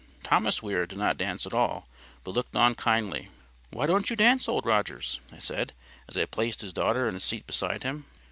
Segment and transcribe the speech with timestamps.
[0.23, 1.87] Thomas Weir did not dance at all,
[2.23, 3.29] but looked on kindly.
[3.69, 5.73] "Why don't you dance, Old Rogers?" I said,
[6.09, 8.05] as I placed his daughter in a seat beside him.